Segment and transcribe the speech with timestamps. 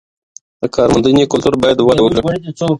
[0.61, 2.21] د کارموندنې کلتور باید وده وکړي.